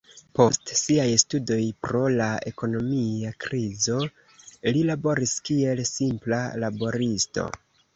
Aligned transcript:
Post 0.37 0.71
siaj 0.77 1.03
studoj 1.23 1.57
pro 1.87 2.01
la 2.15 2.31
ekonomia 2.53 3.35
krizo 3.47 4.01
li 4.09 4.85
laboris 4.93 5.39
kiel 5.49 5.87
simpla 5.97 6.47
laboristo. 6.69 7.53